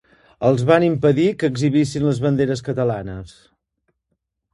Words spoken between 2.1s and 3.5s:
banderes catalanes.